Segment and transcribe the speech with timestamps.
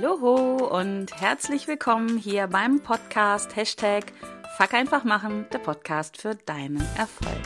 [0.00, 4.04] Hallo und herzlich willkommen hier beim Podcast Hashtag
[4.56, 7.42] Fuck einfach machen, der Podcast für deinen Erfolg.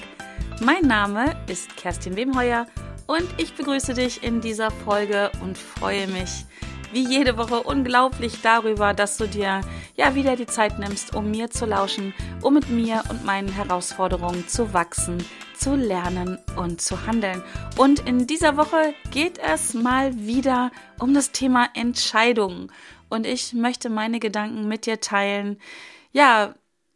[0.60, 2.66] Mein Name ist Kerstin Wemheuer
[3.06, 6.44] und ich begrüße dich in dieser Folge und freue mich
[6.92, 9.62] wie jede Woche unglaublich darüber, dass du dir
[9.96, 14.46] ja wieder die Zeit nimmst, um mir zu lauschen, um mit mir und meinen Herausforderungen
[14.46, 15.24] zu wachsen,
[15.56, 17.42] zu lernen und zu handeln.
[17.76, 22.70] Und in dieser Woche geht es mal wieder um das Thema Entscheidungen.
[23.08, 25.58] Und ich möchte meine Gedanken mit dir teilen.
[26.12, 26.54] Ja,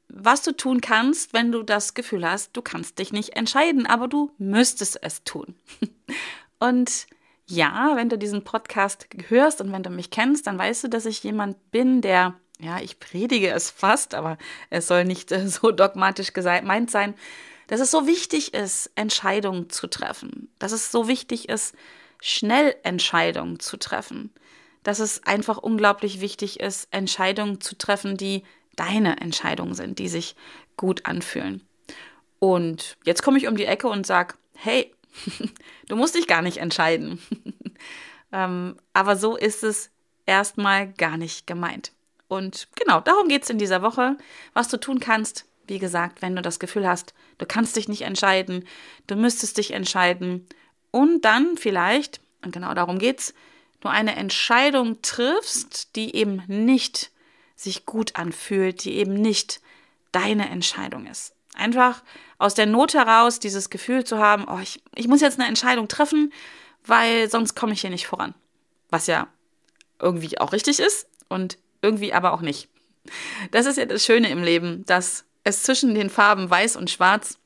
[0.08, 4.08] was du tun kannst, wenn du das Gefühl hast, du kannst dich nicht entscheiden, aber
[4.08, 5.54] du müsstest es tun.
[6.58, 7.06] Und
[7.48, 11.06] ja, wenn du diesen Podcast hörst und wenn du mich kennst, dann weißt du, dass
[11.06, 14.36] ich jemand bin, der, ja, ich predige es fast, aber
[14.70, 17.14] es soll nicht äh, so dogmatisch gemeint sein,
[17.68, 21.74] dass es so wichtig ist, Entscheidungen zu treffen, dass es so wichtig ist,
[22.20, 24.32] schnell Entscheidungen zu treffen,
[24.82, 28.44] dass es einfach unglaublich wichtig ist, Entscheidungen zu treffen, die
[28.76, 30.36] deine Entscheidungen sind, die sich
[30.76, 31.66] gut anfühlen.
[32.38, 34.92] Und jetzt komme ich um die Ecke und sage, hey,
[35.88, 37.20] du musst dich gar nicht entscheiden.
[38.32, 39.90] ähm, aber so ist es
[40.26, 41.92] erstmal gar nicht gemeint.
[42.28, 44.16] Und genau, darum geht es in dieser Woche,
[44.52, 45.44] was du tun kannst.
[45.68, 48.66] Wie gesagt, wenn du das Gefühl hast, du kannst dich nicht entscheiden,
[49.06, 50.46] du müsstest dich entscheiden
[50.90, 53.34] und dann vielleicht, und genau darum geht es,
[53.80, 57.10] du eine Entscheidung triffst, die eben nicht
[57.56, 59.60] sich gut anfühlt, die eben nicht
[60.12, 61.35] deine Entscheidung ist.
[61.56, 62.02] Einfach
[62.38, 65.88] aus der Not heraus dieses Gefühl zu haben, oh, ich, ich muss jetzt eine Entscheidung
[65.88, 66.32] treffen,
[66.84, 68.34] weil sonst komme ich hier nicht voran.
[68.90, 69.28] Was ja
[70.00, 72.68] irgendwie auch richtig ist und irgendwie aber auch nicht.
[73.50, 77.38] Das ist ja das Schöne im Leben, dass es zwischen den Farben Weiß und Schwarz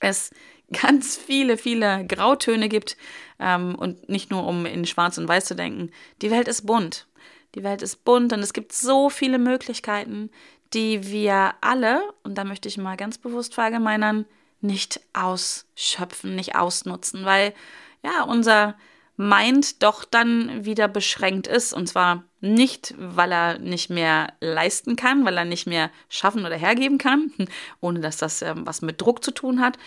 [0.00, 0.30] es
[0.72, 2.96] ganz viele, viele Grautöne gibt
[3.38, 5.90] ähm, und nicht nur um in Schwarz und Weiß zu denken.
[6.22, 7.06] Die Welt ist bunt.
[7.54, 10.30] Die Welt ist bunt und es gibt so viele Möglichkeiten,
[10.74, 14.26] die wir alle, und da möchte ich mal ganz bewusst verallgemeinern,
[14.60, 17.54] nicht ausschöpfen, nicht ausnutzen, weil
[18.02, 18.74] ja unser
[19.16, 21.72] Mind doch dann wieder beschränkt ist.
[21.72, 26.56] Und zwar nicht, weil er nicht mehr leisten kann, weil er nicht mehr schaffen oder
[26.56, 27.32] hergeben kann,
[27.80, 29.78] ohne dass das äh, was mit Druck zu tun hat.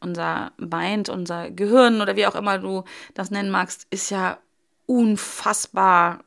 [0.00, 4.38] Unser Mind, unser Gehirn oder wie auch immer du das nennen magst, ist ja
[4.86, 6.20] unfassbar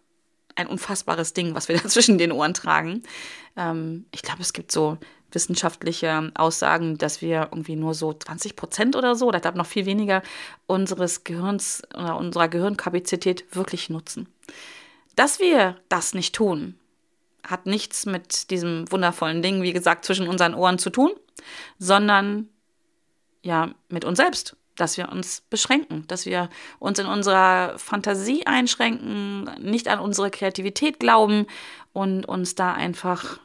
[0.55, 3.03] ein unfassbares Ding, was wir da zwischen den Ohren tragen.
[3.55, 4.97] Ähm, ich glaube, es gibt so
[5.31, 9.65] wissenschaftliche Aussagen, dass wir irgendwie nur so 20 Prozent oder so, oder ich glaube noch
[9.65, 10.21] viel weniger,
[10.67, 14.27] unseres Gehirns oder unserer Gehirnkapazität wirklich nutzen.
[15.15, 16.77] Dass wir das nicht tun,
[17.45, 21.11] hat nichts mit diesem wundervollen Ding, wie gesagt, zwischen unseren Ohren zu tun,
[21.77, 22.47] sondern
[23.41, 29.43] ja, mit uns selbst dass wir uns beschränken, dass wir uns in unserer Fantasie einschränken,
[29.59, 31.47] nicht an unsere Kreativität glauben
[31.93, 33.39] und uns da einfach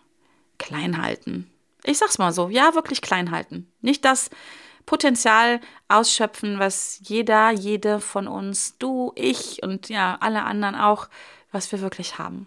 [0.59, 1.51] klein halten.
[1.85, 3.71] Ich sag's mal so, ja, wirklich klein halten.
[3.81, 4.31] Nicht das
[4.87, 11.09] Potenzial ausschöpfen, was jeder, jede von uns, du, ich und ja, alle anderen auch,
[11.53, 12.47] was wir wirklich haben.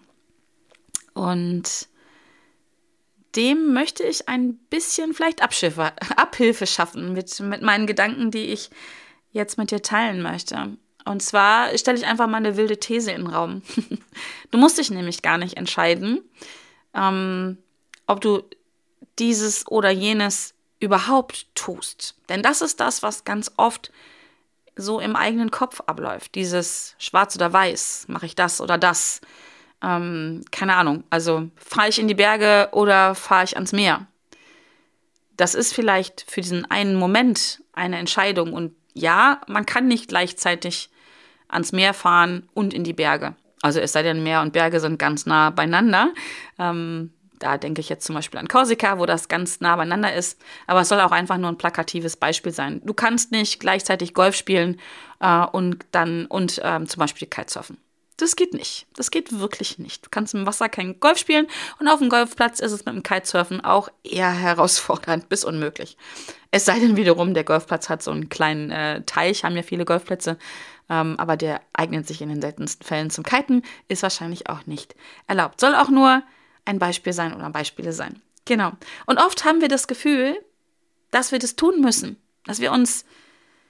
[1.13, 1.87] Und
[3.35, 8.69] dem möchte ich ein bisschen vielleicht Abschiffe, Abhilfe schaffen mit, mit meinen Gedanken, die ich
[9.31, 10.77] jetzt mit dir teilen möchte.
[11.05, 13.61] Und zwar stelle ich einfach mal eine wilde These in den Raum.
[14.51, 16.21] du musst dich nämlich gar nicht entscheiden,
[16.93, 17.57] ähm,
[18.07, 18.43] ob du
[19.17, 22.15] dieses oder jenes überhaupt tust.
[22.29, 23.91] Denn das ist das, was ganz oft
[24.75, 26.35] so im eigenen Kopf abläuft.
[26.35, 29.21] Dieses Schwarz oder Weiß, mache ich das oder das
[29.83, 34.07] ähm, keine Ahnung, also fahre ich in die Berge oder fahre ich ans Meer?
[35.37, 38.53] Das ist vielleicht für diesen einen Moment eine Entscheidung.
[38.53, 40.89] Und ja, man kann nicht gleichzeitig
[41.47, 43.35] ans Meer fahren und in die Berge.
[43.61, 46.13] Also es sei denn, Meer und Berge sind ganz nah beieinander.
[46.59, 50.39] Ähm, da denke ich jetzt zum Beispiel an Korsika, wo das ganz nah beieinander ist.
[50.67, 52.81] Aber es soll auch einfach nur ein plakatives Beispiel sein.
[52.85, 54.79] Du kannst nicht gleichzeitig Golf spielen
[55.19, 57.77] äh, und dann und ähm, zum Beispiel Kitesurfen.
[58.21, 58.85] Das geht nicht.
[58.95, 60.05] Das geht wirklich nicht.
[60.05, 61.47] Du kannst im Wasser kein Golf spielen
[61.79, 65.97] und auf dem Golfplatz ist es mit dem Kitesurfen auch eher herausfordernd bis unmöglich.
[66.51, 69.85] Es sei denn wiederum, der Golfplatz hat so einen kleinen äh, Teich, haben ja viele
[69.85, 70.37] Golfplätze,
[70.87, 74.93] ähm, aber der eignet sich in den seltensten Fällen zum Kiten, ist wahrscheinlich auch nicht
[75.25, 75.59] erlaubt.
[75.59, 76.21] Soll auch nur
[76.65, 78.21] ein Beispiel sein oder Beispiele sein.
[78.45, 78.71] Genau.
[79.07, 80.39] Und oft haben wir das Gefühl,
[81.09, 83.03] dass wir das tun müssen, dass wir uns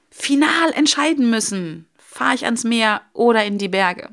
[0.09, 1.88] final entscheiden müssen.
[1.98, 4.09] Fahre ich ans Meer oder in die Berge?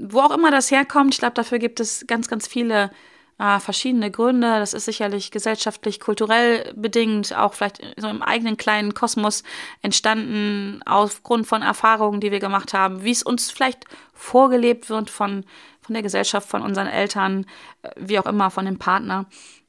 [0.00, 2.90] Wo auch immer das herkommt, ich glaube, dafür gibt es ganz, ganz viele
[3.38, 4.58] äh, verschiedene Gründe.
[4.58, 9.42] Das ist sicherlich gesellschaftlich, kulturell bedingt, auch vielleicht so im eigenen kleinen Kosmos
[9.80, 15.44] entstanden, aufgrund von Erfahrungen, die wir gemacht haben, wie es uns vielleicht vorgelebt wird von,
[15.80, 17.46] von der Gesellschaft, von unseren Eltern,
[17.82, 19.26] äh, wie auch immer, von dem Partner.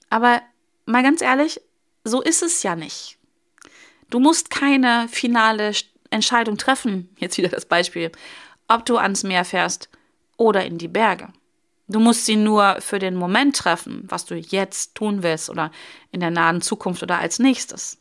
[0.10, 0.42] Aber
[0.86, 1.60] mal ganz ehrlich,
[2.04, 3.18] so ist es ja nicht.
[4.10, 5.72] Du musst keine finale
[6.12, 8.12] Entscheidung treffen, jetzt wieder das Beispiel,
[8.68, 9.90] ob du ans Meer fährst
[10.38, 11.30] oder in die Berge.
[11.88, 15.72] Du musst sie nur für den Moment treffen, was du jetzt tun willst oder
[16.12, 17.98] in der nahen Zukunft oder als nächstes.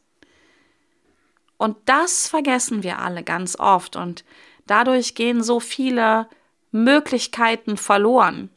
[1.58, 4.25] Und das vergessen wir alle ganz oft und
[4.67, 6.29] dadurch gehen so viele
[6.70, 8.50] Möglichkeiten verloren.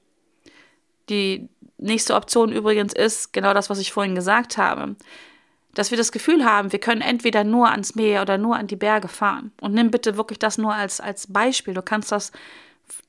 [1.10, 4.96] Die nächste Option übrigens ist genau das, was ich vorhin gesagt habe,
[5.74, 8.78] dass wir das Gefühl haben, wir können entweder nur ans Meer oder nur an die
[8.78, 9.52] Berge fahren.
[9.60, 11.74] Und nimm bitte wirklich das nur als, als Beispiel.
[11.74, 12.32] Du kannst das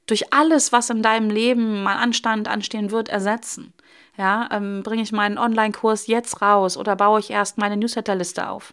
[0.07, 3.73] durch alles, was in deinem Leben mal anstand, anstehen wird, ersetzen.
[4.17, 8.73] Ja, ähm, bringe ich meinen Online-Kurs jetzt raus oder baue ich erst meine Newsletterliste auf?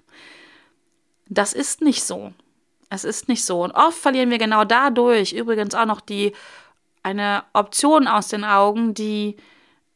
[1.28, 2.32] Das ist nicht so.
[2.90, 3.64] Es ist nicht so.
[3.64, 6.34] Und oft verlieren wir genau dadurch übrigens auch noch die
[7.02, 9.36] eine Option aus den Augen, die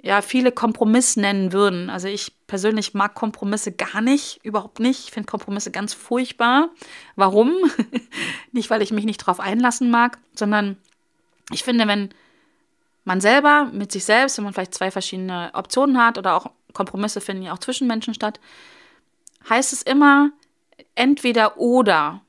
[0.01, 1.89] ja viele Kompromiss nennen würden.
[1.89, 5.05] Also ich persönlich mag Kompromisse gar nicht, überhaupt nicht.
[5.05, 6.69] Ich finde Kompromisse ganz furchtbar.
[7.15, 7.53] Warum?
[8.51, 10.77] nicht, weil ich mich nicht darauf einlassen mag, sondern
[11.51, 12.13] ich finde, wenn
[13.03, 17.21] man selber mit sich selbst, wenn man vielleicht zwei verschiedene Optionen hat oder auch Kompromisse
[17.21, 18.39] finden ja auch zwischen Menschen statt,
[19.49, 20.31] heißt es immer
[20.95, 22.21] entweder oder.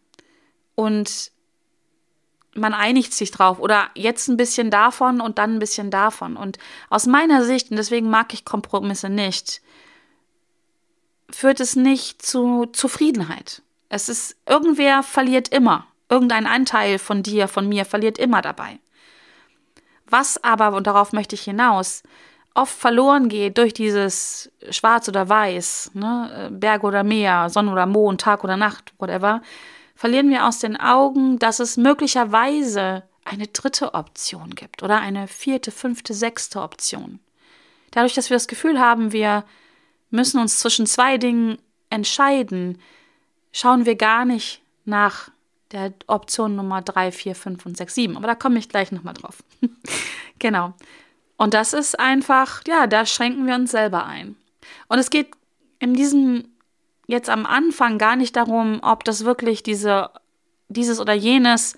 [0.75, 1.33] Und
[2.55, 6.37] man einigt sich drauf oder jetzt ein bisschen davon und dann ein bisschen davon.
[6.37, 6.59] Und
[6.91, 9.61] aus meiner Sicht, und deswegen mag ich Kompromisse nicht,
[11.31, 13.63] führt es nicht zu Zufriedenheit.
[13.89, 15.87] Es ist, irgendwer verliert immer.
[16.09, 18.79] Irgendein Anteil von dir, von mir verliert immer dabei.
[20.11, 22.03] Was aber, und darauf möchte ich hinaus,
[22.55, 28.21] oft verloren geht durch dieses Schwarz oder Weiß, ne, Berg oder Meer, Sonne oder Mond,
[28.21, 29.43] Tag oder Nacht, whatever,
[29.95, 35.71] verlieren wir aus den Augen, dass es möglicherweise eine dritte Option gibt oder eine vierte,
[35.71, 37.21] fünfte, sechste Option.
[37.91, 39.45] Dadurch, dass wir das Gefühl haben, wir
[40.11, 41.59] müssen uns zwischen zwei Dingen
[41.91, 42.81] entscheiden,
[43.53, 45.31] schauen wir gar nicht nach
[45.73, 48.17] der Option Nummer 3, 4, 5 und 6, 7.
[48.17, 49.43] Aber da komme ich gleich nochmal drauf.
[50.39, 50.75] genau.
[51.37, 54.37] Und das ist einfach, ja, da schränken wir uns selber ein.
[54.89, 55.31] Und es geht
[55.79, 56.49] in diesem
[57.07, 60.11] jetzt am Anfang gar nicht darum, ob das wirklich diese,
[60.69, 61.77] dieses oder jenes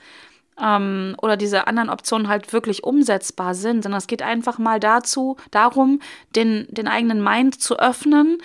[0.61, 5.37] ähm, oder diese anderen Optionen halt wirklich umsetzbar sind, sondern es geht einfach mal dazu,
[5.51, 6.01] darum,
[6.35, 8.39] den, den eigenen Mind zu öffnen,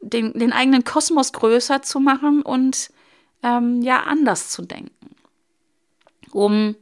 [0.00, 2.90] den, den eigenen Kosmos größer zu machen und
[3.42, 5.16] ähm, ja anders zu denken,
[6.32, 6.76] um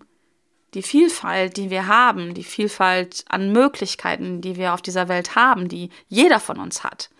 [0.74, 5.68] die Vielfalt, die wir haben, die Vielfalt an Möglichkeiten, die wir auf dieser Welt haben,
[5.68, 7.10] die jeder von uns hat,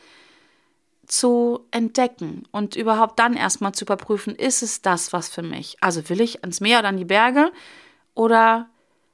[1.07, 5.77] zu entdecken und überhaupt dann erstmal zu überprüfen, ist es das, was für mich?
[5.81, 7.53] Also will ich ans Meer oder an die Berge
[8.15, 8.69] oder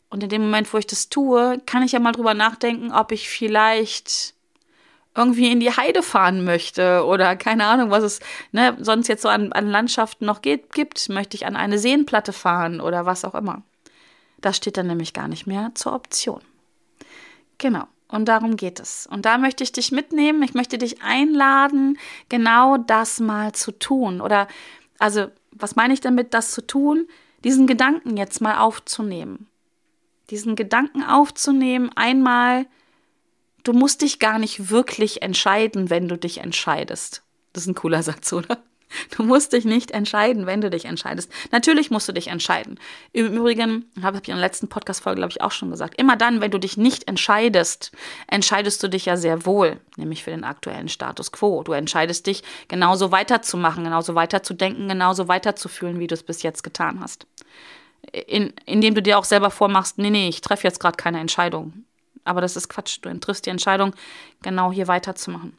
[0.09, 3.13] und in dem Moment, wo ich das tue, kann ich ja mal drüber nachdenken, ob
[3.13, 4.35] ich vielleicht
[5.15, 8.21] irgendwie in die Heide fahren möchte oder keine Ahnung, was es
[8.53, 11.09] ne, sonst jetzt so an, an Landschaften noch geht, gibt.
[11.09, 13.63] Möchte ich an eine Seenplatte fahren oder was auch immer.
[14.41, 16.41] Das steht dann nämlich gar nicht mehr zur Option.
[17.59, 17.85] Genau.
[18.09, 19.07] Und darum geht es.
[19.07, 20.43] Und da möchte ich dich mitnehmen.
[20.43, 21.99] Ich möchte dich einladen,
[22.29, 24.21] genau das mal zu tun.
[24.21, 24.49] Oder,
[24.99, 27.07] also, was meine ich damit, das zu tun?
[27.43, 29.49] Diesen Gedanken jetzt mal aufzunehmen.
[30.29, 32.67] Diesen Gedanken aufzunehmen, einmal
[33.63, 37.23] du musst dich gar nicht wirklich entscheiden, wenn du dich entscheidest.
[37.53, 38.63] Das ist ein cooler Satz, oder?
[39.17, 41.33] Du musst dich nicht entscheiden, wenn du dich entscheidest.
[41.51, 42.79] Natürlich musst du dich entscheiden.
[43.13, 46.41] Im Übrigen, habe ich in der letzten Podcast-Folge, glaube ich, auch schon gesagt, immer dann,
[46.41, 47.93] wenn du dich nicht entscheidest,
[48.27, 51.63] entscheidest du dich ja sehr wohl, nämlich für den aktuellen Status quo.
[51.63, 57.01] Du entscheidest dich, genauso weiterzumachen, genauso weiterzudenken, genauso weiterzufühlen, wie du es bis jetzt getan
[57.01, 57.27] hast.
[58.27, 61.85] In, indem du dir auch selber vormachst, nee, nee, ich treffe jetzt gerade keine Entscheidung.
[62.25, 62.99] Aber das ist Quatsch.
[63.03, 63.95] Du triffst die Entscheidung,
[64.43, 65.59] genau hier weiterzumachen.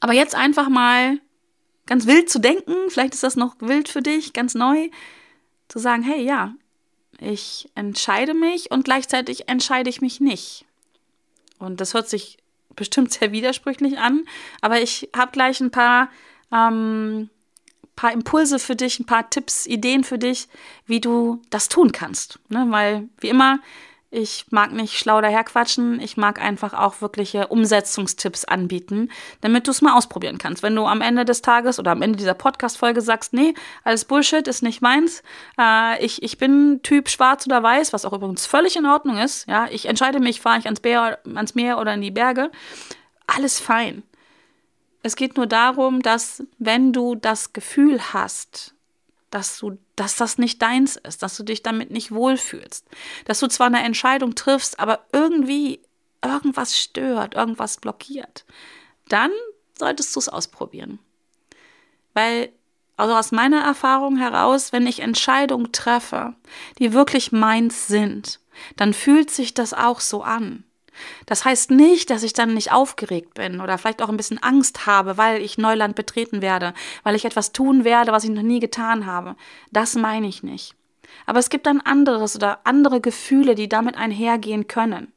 [0.00, 1.18] Aber jetzt einfach mal
[1.86, 4.90] ganz wild zu denken, vielleicht ist das noch wild für dich, ganz neu,
[5.68, 6.54] zu sagen, hey, ja,
[7.18, 10.64] ich entscheide mich und gleichzeitig entscheide ich mich nicht.
[11.58, 12.38] Und das hört sich
[12.76, 14.24] bestimmt sehr widersprüchlich an,
[14.60, 16.10] aber ich habe gleich ein paar,
[16.52, 17.28] ähm,
[17.96, 20.48] paar Impulse für dich, ein paar Tipps, Ideen für dich,
[20.86, 22.38] wie du das tun kannst.
[22.48, 22.66] Ne?
[22.68, 23.58] Weil, wie immer,
[24.10, 26.00] Ich mag nicht schlau daherquatschen.
[26.00, 29.10] Ich mag einfach auch wirkliche Umsetzungstipps anbieten,
[29.42, 30.62] damit du es mal ausprobieren kannst.
[30.62, 33.52] Wenn du am Ende des Tages oder am Ende dieser Podcast-Folge sagst, nee,
[33.84, 35.22] alles Bullshit ist nicht meins.
[35.60, 39.46] Äh, ich, ich bin Typ schwarz oder weiß, was auch übrigens völlig in Ordnung ist.
[39.46, 42.50] Ja, ich entscheide mich, fahre ich ans, Meer, ans Meer oder in die Berge.
[43.26, 44.04] Alles fein.
[45.02, 48.74] Es geht nur darum, dass wenn du das Gefühl hast,
[49.30, 52.86] dass du, dass das nicht deins ist, dass du dich damit nicht wohlfühlst,
[53.26, 55.80] dass du zwar eine Entscheidung triffst, aber irgendwie
[56.24, 58.44] irgendwas stört, irgendwas blockiert,
[59.08, 59.30] dann
[59.78, 60.98] solltest du es ausprobieren.
[62.14, 62.52] Weil,
[62.96, 66.34] also aus meiner Erfahrung heraus, wenn ich Entscheidungen treffe,
[66.78, 68.40] die wirklich meins sind,
[68.76, 70.64] dann fühlt sich das auch so an.
[71.26, 74.86] Das heißt nicht, dass ich dann nicht aufgeregt bin oder vielleicht auch ein bisschen Angst
[74.86, 78.60] habe, weil ich Neuland betreten werde, weil ich etwas tun werde, was ich noch nie
[78.60, 79.36] getan habe.
[79.70, 80.74] Das meine ich nicht.
[81.26, 85.12] Aber es gibt dann anderes oder andere Gefühle, die damit einhergehen können.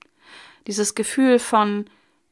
[0.67, 1.85] Dieses Gefühl von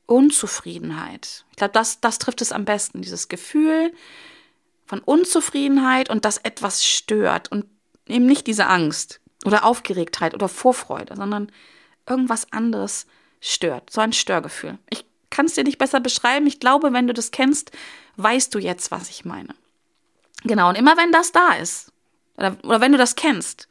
[0.05, 1.45] Unzufriedenheit.
[1.51, 3.01] Ich glaube, das, das trifft es am besten.
[3.01, 3.93] Dieses Gefühl
[4.85, 7.65] von Unzufriedenheit und dass etwas stört und
[8.07, 11.51] eben nicht diese Angst oder Aufgeregtheit oder Vorfreude, sondern
[12.07, 13.05] irgendwas anderes,
[13.41, 13.89] stört.
[13.89, 14.77] So ein Störgefühl.
[14.89, 16.47] Ich kann es dir nicht besser beschreiben.
[16.47, 17.71] Ich glaube, wenn du das kennst,
[18.17, 19.53] weißt du jetzt, was ich meine.
[20.43, 21.91] Genau, und immer wenn das da ist,
[22.37, 23.67] oder, oder wenn du das kennst,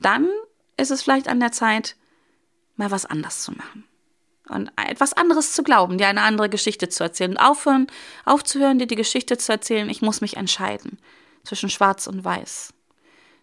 [0.00, 0.28] dann
[0.76, 1.96] ist es vielleicht an der Zeit,
[2.76, 3.84] mal was anders zu machen.
[4.48, 7.32] Und etwas anderes zu glauben, dir eine andere Geschichte zu erzählen.
[7.32, 7.88] Und aufhören,
[8.24, 10.98] aufzuhören, dir die Geschichte zu erzählen, ich muss mich entscheiden
[11.42, 12.72] zwischen schwarz und weiß.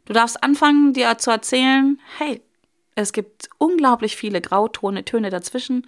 [0.05, 2.41] Du darfst anfangen, dir zu erzählen, hey,
[2.95, 5.87] es gibt unglaublich viele Grautone, Töne dazwischen.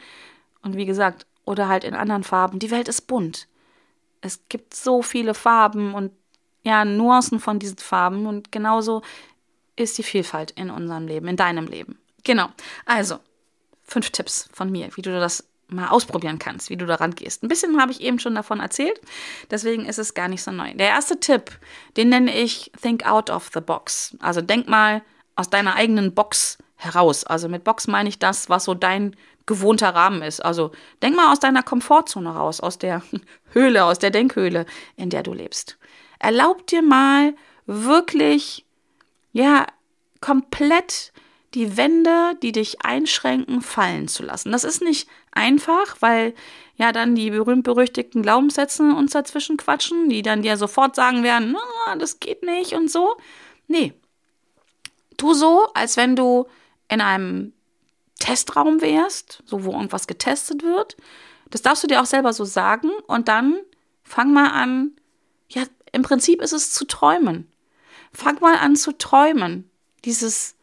[0.62, 2.60] Und wie gesagt, oder halt in anderen Farben.
[2.60, 3.48] Die Welt ist bunt.
[4.22, 6.12] Es gibt so viele Farben und
[6.64, 8.26] ja, Nuancen von diesen Farben.
[8.26, 9.04] Und genauso
[9.76, 12.00] ist die Vielfalt in unserem Leben, in deinem Leben.
[12.24, 12.50] Genau.
[12.86, 13.20] Also,
[13.84, 17.44] fünf Tipps von mir, wie du das mal ausprobieren kannst, wie du daran gehst.
[17.44, 19.00] Ein bisschen habe ich eben schon davon erzählt,
[19.50, 20.74] deswegen ist es gar nicht so neu.
[20.76, 21.52] Der erste Tipp,
[21.98, 24.16] den nenne ich Think out of the box.
[24.20, 25.02] Also denk mal
[25.36, 27.24] aus deiner eigenen Box heraus.
[27.24, 29.16] Also mit Box meine ich das, was so dein
[29.46, 30.44] gewohnter Rahmen ist.
[30.44, 33.02] Also denk mal aus deiner Komfortzone raus, aus der
[33.52, 34.66] Höhle, aus der Denkhöhle,
[34.96, 35.78] in der du lebst.
[36.20, 37.34] Erlaub dir mal
[37.66, 38.66] wirklich,
[39.34, 39.66] ja,
[40.22, 41.12] komplett
[41.54, 44.52] die Wände, die dich einschränken, fallen zu lassen.
[44.52, 46.34] Das ist nicht einfach, weil
[46.78, 51.56] ja dann die berühmt-berüchtigten Glaubenssätze uns dazwischen quatschen, die dann dir sofort sagen werden,
[51.88, 53.16] ah, das geht nicht und so.
[53.68, 53.94] Nee.
[55.18, 56.48] Tu so, als wenn du
[56.90, 57.54] in einem
[58.20, 60.96] Testraum wärst, so wo irgendwas getestet wird.
[61.50, 63.60] Das darfst du dir auch selber so sagen und dann
[64.04, 64.92] fang mal an,
[65.50, 67.52] ja, im Prinzip ist es zu träumen.
[68.12, 69.70] Fang mal an zu träumen.
[70.04, 70.56] Dieses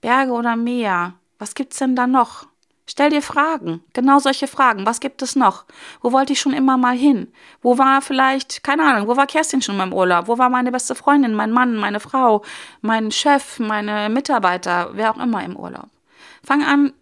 [0.00, 2.46] Berge oder Meer, was gibt's denn da noch?
[2.92, 4.84] Stell dir Fragen, genau solche Fragen.
[4.84, 5.64] Was gibt es noch?
[6.02, 7.32] Wo wollte ich schon immer mal hin?
[7.62, 10.28] Wo war vielleicht, keine Ahnung, wo war Kerstin schon im Urlaub?
[10.28, 12.44] Wo war meine beste Freundin, mein Mann, meine Frau,
[12.82, 15.88] mein Chef, meine Mitarbeiter, wer auch immer im Urlaub?
[16.44, 16.92] Fang an,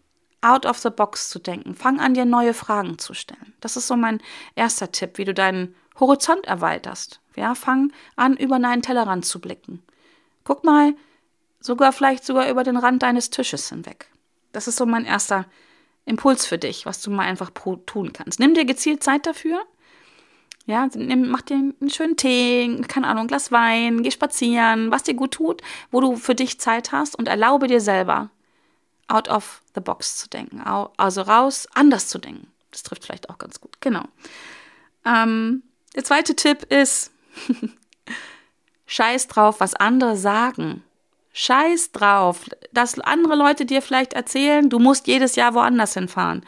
[0.43, 1.75] out of the box zu denken.
[1.75, 3.53] Fang an, dir neue Fragen zu stellen.
[3.61, 4.21] Das ist so mein
[4.55, 7.21] erster Tipp, wie du deinen Horizont erweiterst.
[7.35, 9.83] Ja, fang an, über deinen Tellerrand zu blicken.
[10.45, 10.95] Guck mal,
[11.59, 14.07] sogar vielleicht sogar über den Rand deines Tisches hinweg.
[14.53, 15.51] Das ist so mein erster Tipp
[16.11, 18.41] Impuls für dich, was du mal einfach tun kannst.
[18.41, 19.63] Nimm dir gezielt Zeit dafür.
[20.67, 25.05] Ja, nimm, mach dir einen schönen Tee, keine Ahnung, ein Glas Wein, geh spazieren, was
[25.05, 28.31] dir gut tut, wo du für dich Zeit hast und erlaube dir selber,
[29.09, 30.61] out of the box zu denken.
[30.97, 32.53] Also raus, anders zu denken.
[32.71, 33.81] Das trifft vielleicht auch ganz gut.
[33.81, 34.05] Genau.
[35.05, 35.63] Ähm,
[35.97, 37.11] der zweite Tipp ist,
[38.87, 40.85] scheiß drauf, was andere sagen.
[41.33, 46.45] Scheiß drauf, dass andere Leute dir vielleicht erzählen, du musst jedes Jahr woanders hinfahren.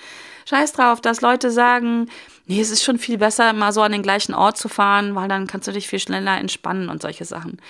[0.47, 2.09] Scheiß drauf, dass Leute sagen,
[2.47, 5.29] nee, es ist schon viel besser, mal so an den gleichen Ort zu fahren, weil
[5.29, 7.61] dann kannst du dich viel schneller entspannen und solche Sachen.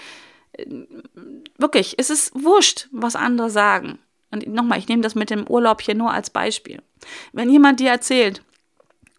[1.58, 3.98] Wirklich, es ist wurscht, was andere sagen.
[4.30, 6.82] Und nochmal, ich nehme das mit dem Urlaub hier nur als Beispiel.
[7.32, 8.42] Wenn jemand dir erzählt,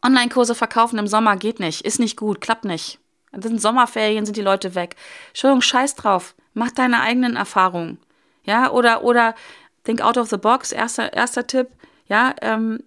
[0.03, 2.99] Online-Kurse verkaufen im Sommer geht nicht, ist nicht gut, klappt nicht.
[3.31, 4.95] Das sind Sommerferien, sind die Leute weg.
[5.29, 6.35] Entschuldigung, scheiß drauf.
[6.53, 7.97] Mach deine eigenen Erfahrungen.
[8.43, 9.35] Ja, oder, oder
[9.83, 11.69] think out of the box, erster, erster Tipp.
[12.07, 12.83] Ja, ähm,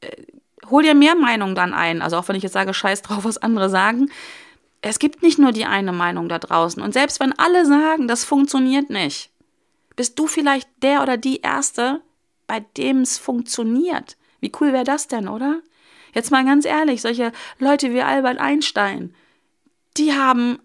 [0.00, 0.10] äh,
[0.70, 2.02] hol dir mehr Meinungen dann ein.
[2.02, 4.10] Also auch wenn ich jetzt sage, scheiß drauf, was andere sagen.
[4.80, 6.82] Es gibt nicht nur die eine Meinung da draußen.
[6.82, 9.30] Und selbst wenn alle sagen, das funktioniert nicht,
[9.96, 12.00] bist du vielleicht der oder die Erste,
[12.46, 14.16] bei dem es funktioniert.
[14.40, 15.60] Wie cool wäre das denn, oder?
[16.14, 19.14] Jetzt mal ganz ehrlich, solche Leute wie Albert Einstein,
[19.96, 20.58] die haben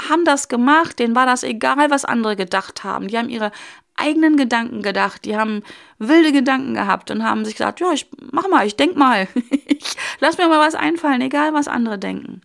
[0.00, 3.08] haben das gemacht, denen war das egal, was andere gedacht haben.
[3.08, 3.50] Die haben ihre
[3.96, 5.62] eigenen Gedanken gedacht, die haben
[5.98, 9.26] wilde Gedanken gehabt und haben sich gesagt, ja, ich mach mal, ich denk mal,
[9.66, 12.42] ich lass mir mal was einfallen, egal was andere denken.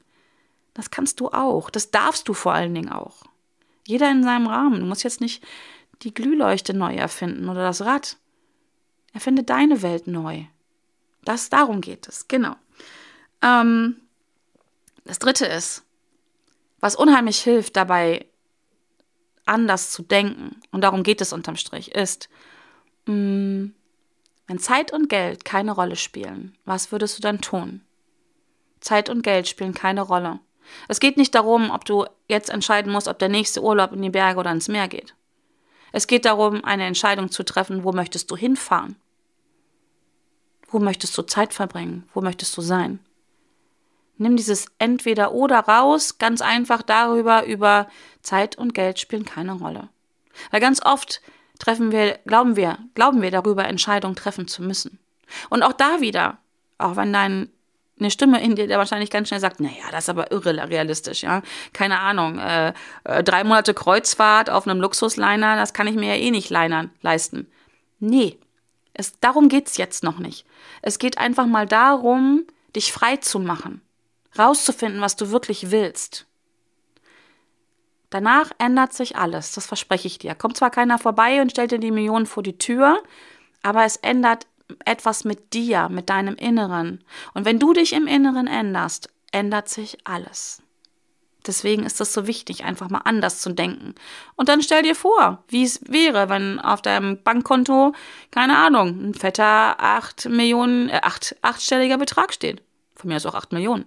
[0.74, 3.24] Das kannst du auch, das darfst du vor allen Dingen auch.
[3.86, 4.79] Jeder in seinem Rahmen.
[4.79, 5.43] Du musst jetzt nicht
[6.03, 8.17] die Glühleuchte neu erfinden oder das Rad.
[9.13, 10.46] Erfinde deine Welt neu.
[11.25, 12.55] Das darum geht es, genau.
[13.41, 13.98] Ähm,
[15.03, 15.84] das dritte ist,
[16.81, 18.25] was unheimlich hilft dabei,
[19.45, 22.29] anders zu denken, und darum geht es unterm Strich, ist,
[23.05, 23.73] mh, mm,
[24.47, 27.81] wenn Zeit und Geld keine Rolle spielen, was würdest du dann tun?
[28.81, 30.39] Zeit und Geld spielen keine Rolle.
[30.88, 34.09] Es geht nicht darum, ob du jetzt entscheiden musst, ob der nächste Urlaub in die
[34.09, 35.15] Berge oder ins Meer geht.
[35.91, 38.95] Es geht darum, eine Entscheidung zu treffen, wo möchtest du hinfahren?
[40.67, 42.09] Wo möchtest du Zeit verbringen?
[42.13, 43.00] Wo möchtest du sein?
[44.22, 47.88] Nimm dieses entweder oder raus, ganz einfach darüber, über
[48.22, 49.90] Zeit und Geld spielen keine Rolle.
[50.51, 51.22] Weil ganz oft
[51.58, 55.00] treffen wir, glauben wir, glauben wir darüber, Entscheidungen treffen zu müssen.
[55.50, 56.38] Und auch da wieder,
[56.78, 57.50] auch wenn dein
[58.00, 61.24] eine Stimme in dir, der wahrscheinlich ganz schnell sagt, naja, das ist aber irre realistisch,
[61.24, 61.42] ja.
[61.74, 62.74] Keine Ahnung, äh,
[63.04, 66.92] äh, drei Monate Kreuzfahrt auf einem Luxusliner, das kann ich mir ja eh nicht leinern,
[67.01, 67.48] leisten.
[68.00, 68.38] Nee,
[68.94, 70.46] es, darum geht's jetzt noch nicht.
[70.84, 73.82] Es geht einfach mal darum, dich frei zu machen,
[74.38, 76.25] rauszufinden, was du wirklich willst.
[78.09, 80.35] Danach ändert sich alles, das verspreche ich dir.
[80.35, 83.01] Kommt zwar keiner vorbei und stellt dir die Millionen vor die Tür,
[83.63, 84.47] aber es ändert
[84.85, 87.03] etwas mit dir, mit deinem Inneren.
[87.33, 90.61] Und wenn du dich im Inneren änderst, ändert sich alles.
[91.47, 93.95] Deswegen ist es so wichtig, einfach mal anders zu denken.
[94.35, 97.93] Und dann stell dir vor, wie es wäre, wenn auf deinem Bankkonto,
[98.29, 102.61] keine Ahnung, ein fetter acht Millionen, äh, acht, achtstelliger Betrag steht.
[102.95, 103.85] Von mir aus auch acht Millionen.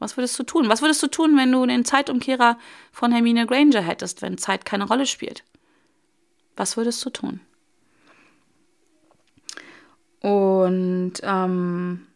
[0.00, 0.68] Was würdest du tun?
[0.68, 2.58] Was würdest du tun, wenn du den Zeitumkehrer
[2.90, 5.44] von Hermine Granger hättest, wenn Zeit keine Rolle spielt?
[6.56, 7.40] Was würdest du tun?
[10.20, 12.06] Und ähm,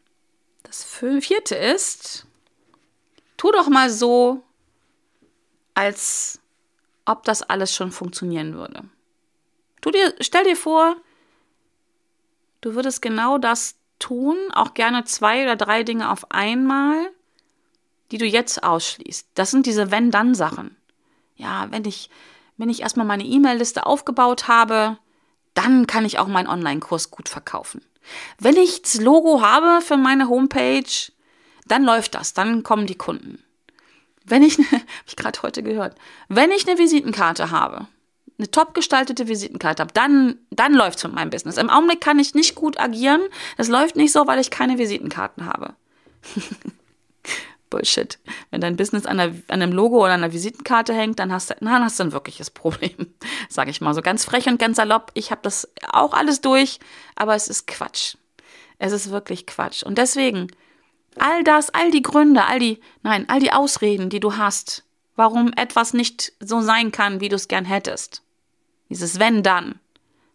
[0.62, 2.26] das vierte ist,
[3.37, 4.43] tu doch mal so,
[5.75, 6.41] als
[7.05, 8.85] ob das alles schon funktionieren würde.
[9.83, 10.97] Tu dir, stell dir vor,
[12.62, 17.11] du würdest genau das tun, auch gerne zwei oder drei Dinge auf einmal,
[18.11, 19.29] die du jetzt ausschließt.
[19.35, 20.77] Das sind diese Wenn-Dann-Sachen.
[21.37, 22.11] Ja, wenn ich,
[22.57, 24.99] wenn ich erstmal meine E-Mail-Liste aufgebaut habe,
[25.55, 27.81] dann kann ich auch meinen Online-Kurs gut verkaufen.
[28.38, 31.12] Wenn ich das Logo habe für meine Homepage,
[31.67, 33.43] dann läuft das, dann kommen die Kunden.
[34.25, 35.97] Wenn ich, habe ich gerade heute gehört,
[36.29, 37.87] wenn ich eine Visitenkarte habe,
[38.37, 41.57] eine top gestaltete Visitenkarte habe, dann, dann läuft es mit meinem Business.
[41.57, 43.23] Im Augenblick kann ich nicht gut agieren.
[43.57, 45.75] Das läuft nicht so, weil ich keine Visitenkarten habe.
[47.70, 48.18] Bullshit.
[48.50, 51.57] Wenn dein Business an, einer, an, einem Logo oder einer Visitenkarte hängt, dann hast du,
[51.61, 53.14] dann hast du ein wirkliches Problem.
[53.48, 55.11] Sage ich mal so ganz frech und ganz salopp.
[55.14, 56.79] Ich habe das auch alles durch,
[57.16, 58.16] aber es ist Quatsch.
[58.79, 59.83] Es ist wirklich Quatsch.
[59.83, 60.48] Und deswegen,
[61.18, 64.85] all das, all die Gründe, all die, nein, all die Ausreden, die du hast,
[65.16, 68.22] warum etwas nicht so sein kann, wie du es gern hättest.
[68.88, 69.81] Dieses wenn dann.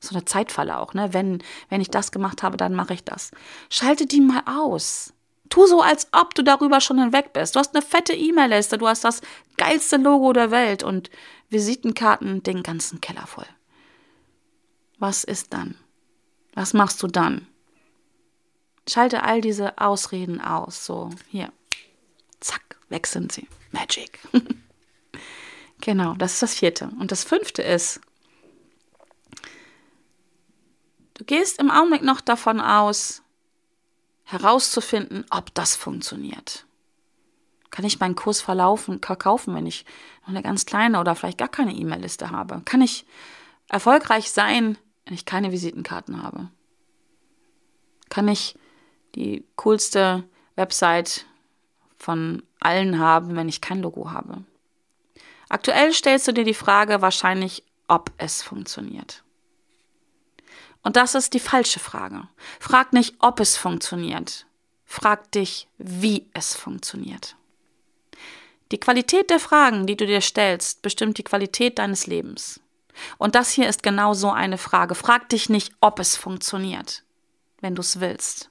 [0.01, 1.13] So eine Zeitfalle auch, ne?
[1.13, 3.31] Wenn, wenn ich das gemacht habe, dann mache ich das.
[3.69, 5.13] Schalte die mal aus.
[5.49, 7.55] Tu so, als ob du darüber schon hinweg bist.
[7.55, 9.21] Du hast eine fette E-Mail-Liste, du hast das
[9.57, 11.09] geilste Logo der Welt und
[11.49, 13.47] Visitenkarten den ganzen Keller voll.
[14.99, 15.75] Was ist dann?
[16.53, 17.47] Was machst du dann?
[18.87, 20.85] Schalte all diese Ausreden aus.
[20.85, 21.51] So, hier.
[22.39, 23.47] Zack, weg sind sie.
[23.71, 24.19] Magic.
[25.81, 26.91] genau, das ist das vierte.
[26.99, 28.01] Und das fünfte ist,
[31.15, 33.21] du gehst im Augenblick noch davon aus,
[34.29, 36.65] herauszufinden, ob das funktioniert.
[37.71, 39.85] Kann ich meinen Kurs verlaufen, verkaufen, wenn ich
[40.21, 42.61] noch eine ganz kleine oder vielleicht gar keine E-Mail-Liste habe?
[42.65, 43.05] Kann ich
[43.69, 46.49] erfolgreich sein, wenn ich keine Visitenkarten habe?
[48.09, 48.55] Kann ich
[49.15, 50.23] die coolste
[50.55, 51.25] Website
[51.97, 54.43] von allen haben, wenn ich kein Logo habe?
[55.47, 59.23] Aktuell stellst du dir die Frage wahrscheinlich, ob es funktioniert.
[60.83, 62.27] Und das ist die falsche Frage.
[62.59, 64.45] Frag nicht, ob es funktioniert.
[64.85, 67.35] Frag dich, wie es funktioniert.
[68.71, 72.59] Die Qualität der Fragen, die du dir stellst, bestimmt die Qualität deines Lebens.
[73.17, 74.95] Und das hier ist genau so eine Frage.
[74.95, 77.03] Frag dich nicht, ob es funktioniert,
[77.61, 78.49] wenn du es willst.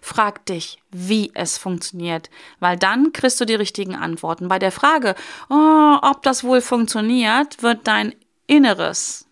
[0.00, 4.48] Frag dich, wie es funktioniert, weil dann kriegst du die richtigen Antworten.
[4.48, 5.14] Bei der Frage,
[5.50, 8.14] oh, ob das wohl funktioniert, wird dein
[8.46, 9.26] Inneres,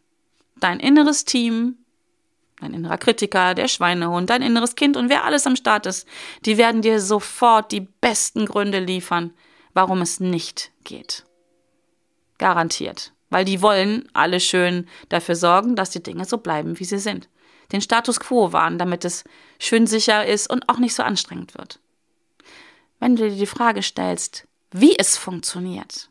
[0.57, 1.79] dein inneres Team
[2.61, 6.07] dein innerer Kritiker, der Schweinehund, dein inneres Kind und wer alles am Start ist,
[6.45, 9.33] die werden dir sofort die besten Gründe liefern,
[9.73, 11.25] warum es nicht geht.
[12.39, 13.13] Garantiert.
[13.31, 17.29] weil die wollen alle schön dafür sorgen, dass die Dinge so bleiben, wie sie sind.
[17.73, 19.25] Den Status quo wahren, damit es
[19.59, 21.81] schön sicher ist und auch nicht so anstrengend wird.
[23.01, 26.11] Wenn du dir die Frage stellst, wie es funktioniert,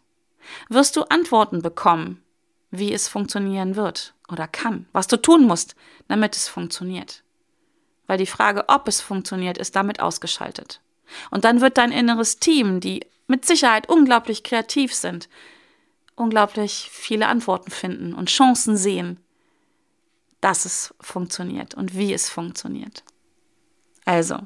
[0.68, 2.22] wirst du Antworten bekommen,
[2.72, 5.76] wie es funktionieren wird oder kann, was du tun musst,
[6.10, 7.24] damit es funktioniert.
[8.08, 10.82] Weil die Frage, ob es funktioniert, ist damit ausgeschaltet.
[11.32, 15.30] Und dann wird dein inneres Team, die mit Sicherheit unglaublich kreativ sind,
[16.16, 19.20] unglaublich viele Antworten finden und Chancen sehen,
[20.42, 23.04] dass es funktioniert und wie es funktioniert.
[24.04, 24.40] Also,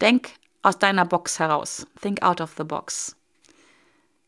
[0.00, 0.32] denk
[0.62, 1.86] aus deiner Box heraus.
[2.00, 3.16] Think out of the box.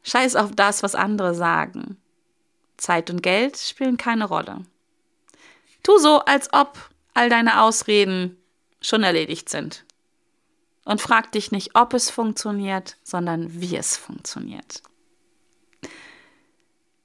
[0.03, 1.99] Scheiß auf das, was andere sagen.
[2.77, 4.65] Zeit und Geld spielen keine Rolle.
[5.83, 8.37] Tu so, als ob all deine Ausreden
[8.81, 9.85] schon erledigt sind.
[10.85, 14.83] Und frag dich nicht, ob es funktioniert, sondern wie es funktioniert.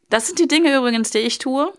[0.09, 1.73] Das sind die Dinge übrigens, die ich tue,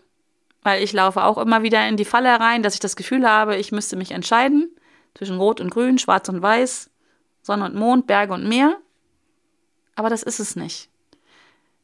[0.63, 3.57] weil ich laufe auch immer wieder in die Falle rein, dass ich das Gefühl habe,
[3.57, 4.75] ich müsste mich entscheiden
[5.15, 6.89] zwischen Rot und Grün, Schwarz und Weiß,
[7.41, 8.75] Sonne und Mond, Berge und Meer.
[9.95, 10.89] Aber das ist es nicht.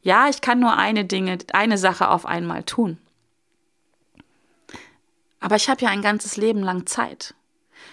[0.02, 2.98] Ja, ich kann nur eine Dinge, eine Sache auf einmal tun.
[5.40, 7.34] Aber ich habe ja ein ganzes Leben lang Zeit.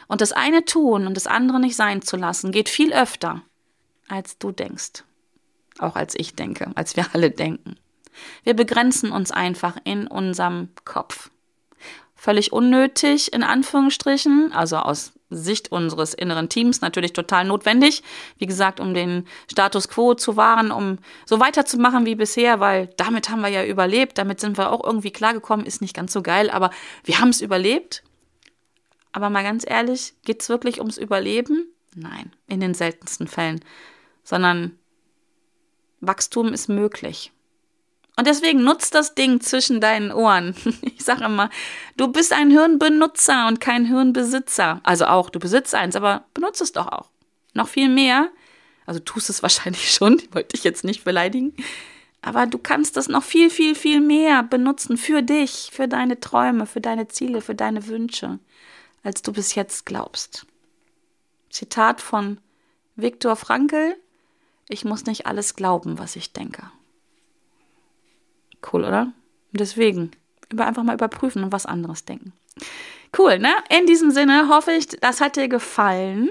[0.07, 3.41] Und das eine tun und das andere nicht sein zu lassen, geht viel öfter,
[4.07, 5.03] als du denkst.
[5.79, 7.77] Auch als ich denke, als wir alle denken.
[8.43, 11.29] Wir begrenzen uns einfach in unserem Kopf.
[12.17, 18.01] Völlig unnötig, in Anführungsstrichen, also aus Sicht unseres inneren Teams natürlich total notwendig.
[18.37, 23.29] Wie gesagt, um den Status quo zu wahren, um so weiterzumachen wie bisher, weil damit
[23.29, 26.49] haben wir ja überlebt, damit sind wir auch irgendwie klargekommen, ist nicht ganz so geil,
[26.49, 26.71] aber
[27.03, 28.03] wir haben es überlebt.
[29.11, 31.67] Aber mal ganz ehrlich, geht es wirklich ums Überleben?
[31.95, 33.63] Nein, in den seltensten Fällen.
[34.23, 34.77] Sondern
[36.01, 37.31] Wachstum ist möglich.
[38.17, 40.55] Und deswegen nutzt das Ding zwischen deinen Ohren.
[40.97, 41.49] Ich sage immer,
[41.95, 44.81] du bist ein Hirnbenutzer und kein Hirnbesitzer.
[44.83, 47.11] Also auch, du besitzt eins, aber benutzt es doch auch.
[47.53, 48.29] Noch viel mehr.
[48.85, 51.53] Also tust es wahrscheinlich schon, wollte ich jetzt nicht beleidigen.
[52.21, 56.65] Aber du kannst das noch viel, viel, viel mehr benutzen für dich, für deine Träume,
[56.65, 58.39] für deine Ziele, für deine Wünsche,
[59.03, 60.45] als du bis jetzt glaubst.
[61.51, 62.39] Zitat von
[62.95, 63.95] Viktor Frankl.
[64.67, 66.69] Ich muss nicht alles glauben, was ich denke.
[68.71, 69.11] Cool, oder?
[69.51, 70.11] Deswegen,
[70.51, 72.33] über einfach mal überprüfen und was anderes denken.
[73.17, 73.51] Cool, ne?
[73.69, 76.29] In diesem Sinne hoffe ich, das hat dir gefallen.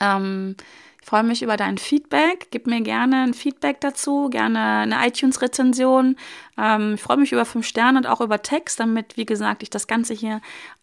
[0.00, 0.56] Ähm,
[1.00, 2.48] ich freue mich über dein Feedback.
[2.50, 6.16] Gib mir gerne ein Feedback dazu, gerne eine iTunes-Rezension.
[6.58, 9.70] Ähm, ich freue mich über fünf Sterne und auch über Text, damit, wie gesagt, ich
[9.70, 10.40] das Ganze hier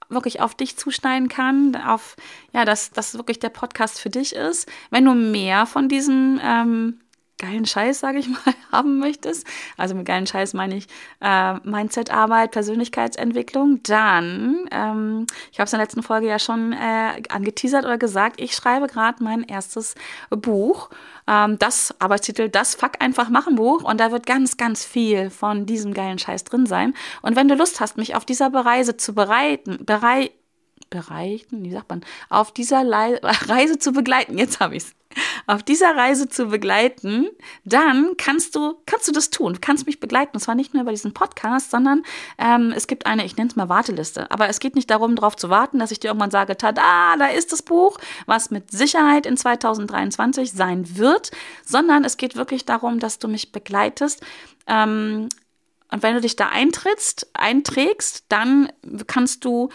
[0.09, 2.15] wirklich auf dich zuschneiden kann, auf
[2.53, 4.67] ja, dass das wirklich der Podcast für dich ist.
[4.89, 6.99] Wenn du mehr von diesem ähm,
[7.39, 9.47] geilen Scheiß, sage ich mal, haben möchtest,
[9.77, 10.87] also mit geilen Scheiß meine ich
[11.21, 17.21] äh, Mindset-Arbeit, Persönlichkeitsentwicklung, dann, ähm, ich habe es in der letzten Folge ja schon äh,
[17.29, 19.95] angeteasert oder gesagt, ich schreibe gerade mein erstes
[20.29, 20.89] Buch,
[21.29, 23.83] ähm, das Arbeitstitel Das Fuck einfach machen Buch.
[23.83, 26.93] Und da wird ganz, ganz viel von diesem geilen Scheiß drin sein.
[27.21, 30.31] Und wenn du Lust hast, mich auf dieser Reise zu bereiten, berei
[30.89, 34.95] bereiten, wie sagt man, auf dieser Le Reise zu begleiten, jetzt habe ich es,
[35.47, 37.27] auf dieser Reise zu begleiten,
[37.65, 39.59] dann kannst du, kannst du das tun.
[39.59, 40.31] Kannst mich begleiten.
[40.35, 42.03] Und zwar nicht nur über diesen Podcast, sondern
[42.37, 44.29] ähm, es gibt eine, ich nenne es mal Warteliste.
[44.29, 47.25] Aber es geht nicht darum, darauf zu warten, dass ich dir irgendwann sage, tada, da
[47.27, 47.97] ist das Buch,
[48.27, 51.31] was mit Sicherheit in 2023 sein wird,
[51.65, 54.23] sondern es geht wirklich darum, dass du mich begleitest.
[54.67, 55.29] Ähm,
[55.91, 58.71] und wenn du dich da eintrittst, einträgst, dann
[59.07, 59.69] kannst du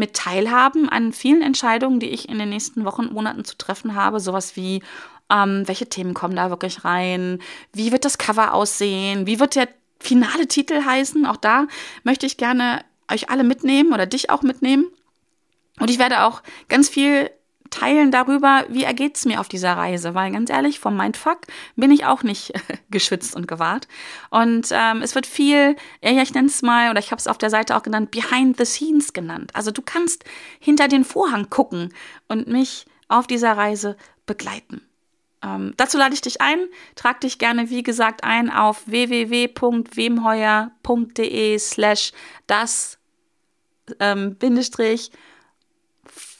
[0.00, 4.18] mit teilhaben an vielen Entscheidungen, die ich in den nächsten Wochen, Monaten zu treffen habe.
[4.18, 4.82] Sowas wie,
[5.30, 7.38] ähm, welche Themen kommen da wirklich rein?
[7.72, 9.26] Wie wird das Cover aussehen?
[9.26, 9.68] Wie wird der
[10.00, 11.26] finale Titel heißen?
[11.26, 11.66] Auch da
[12.02, 12.82] möchte ich gerne
[13.12, 14.86] euch alle mitnehmen oder dich auch mitnehmen.
[15.78, 17.30] Und ich werde auch ganz viel
[17.70, 21.40] teilen darüber, wie ergeht es mir auf dieser Reise, weil ganz ehrlich, vom Mindfuck
[21.76, 22.52] bin ich auch nicht
[22.90, 23.88] geschützt und gewahrt.
[24.30, 27.38] Und ähm, es wird viel, ja, ich nenne es mal, oder ich habe es auf
[27.38, 29.50] der Seite auch genannt, Behind the Scenes genannt.
[29.54, 30.24] Also du kannst
[30.58, 31.92] hinter den Vorhang gucken
[32.28, 34.82] und mich auf dieser Reise begleiten.
[35.42, 36.68] Ähm, dazu lade ich dich ein.
[36.96, 42.12] Trag dich gerne, wie gesagt, ein auf www.wemheuer.de slash
[42.46, 42.98] das
[43.98, 45.10] ähm, Bindestrich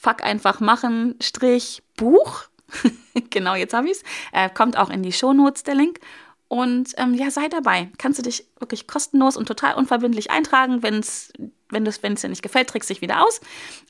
[0.01, 2.45] Fuck einfach machen, Strich, Buch.
[3.29, 4.03] genau, jetzt habe ich es.
[4.31, 5.99] Äh, kommt auch in die Shownotes der Link.
[6.47, 7.91] Und ähm, ja, sei dabei.
[7.99, 10.81] Kannst du dich wirklich kostenlos und total unverbindlich eintragen.
[10.81, 11.31] Wenn's,
[11.69, 13.41] wenn es dir nicht gefällt, trägst dich wieder aus.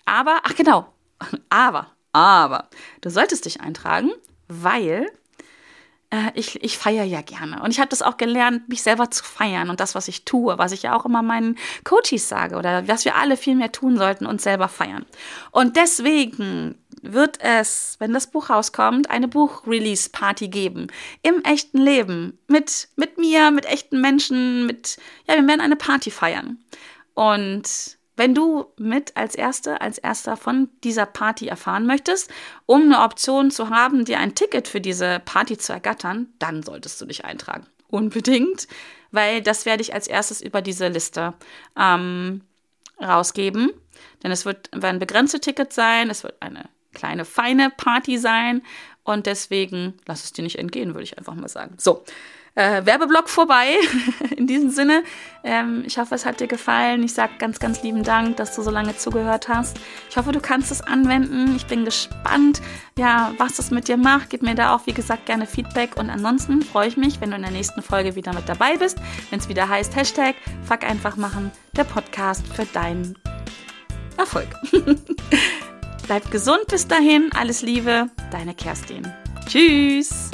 [0.04, 0.92] Aber, ach genau,
[1.50, 2.68] aber, aber,
[3.00, 4.12] du solltest dich eintragen,
[4.50, 5.10] weil
[6.12, 7.62] äh, ich, ich feiere ja gerne.
[7.64, 10.58] Und ich habe das auch gelernt, mich selber zu feiern und das, was ich tue,
[10.58, 13.98] was ich ja auch immer meinen Coaches sage oder was wir alle viel mehr tun
[13.98, 15.06] sollten, uns selber feiern.
[15.52, 20.88] Und deswegen wird es, wenn das Buch rauskommt, eine Buch-Release-Party geben.
[21.24, 22.38] Im echten Leben.
[22.48, 24.98] Mit, mit mir, mit echten Menschen, mit,
[25.28, 26.60] ja, wir werden eine Party feiern.
[27.16, 32.30] Und wenn du mit als Erste, als Erster von dieser Party erfahren möchtest,
[32.66, 37.00] um eine Option zu haben, dir ein Ticket für diese Party zu ergattern, dann solltest
[37.02, 37.66] du dich eintragen.
[37.88, 38.68] Unbedingt,
[39.12, 41.34] weil das werde ich als erstes über diese Liste
[41.78, 42.42] ähm,
[43.02, 43.72] rausgeben.
[44.24, 48.62] Denn es wird, werden begrenzte Tickets sein, es wird eine kleine, feine Party sein
[49.04, 51.76] und deswegen lass es dir nicht entgehen, würde ich einfach mal sagen.
[51.78, 52.04] So,
[52.56, 53.76] äh, Werbeblock vorbei.
[54.36, 55.04] In diesem Sinne,
[55.44, 57.04] ähm, ich hoffe, es hat dir gefallen.
[57.04, 59.80] Ich sage ganz, ganz lieben Dank, dass du so lange zugehört hast.
[60.10, 61.56] Ich hoffe, du kannst es anwenden.
[61.56, 62.62] Ich bin gespannt,
[62.98, 64.30] ja, was es mit dir macht.
[64.30, 65.98] Gib mir da auch, wie gesagt, gerne Feedback.
[65.98, 68.98] Und ansonsten freue ich mich, wenn du in der nächsten Folge wieder mit dabei bist,
[69.30, 73.18] wenn es wieder heißt Hashtag Fuck einfach machen, der Podcast für deinen
[74.18, 74.48] Erfolg.
[76.06, 77.30] Bleib gesund bis dahin.
[77.34, 79.08] Alles Liebe, deine Kerstin.
[79.48, 80.30] Tschüss.